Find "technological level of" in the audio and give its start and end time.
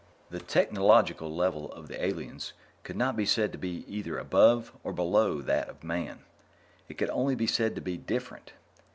0.39-1.87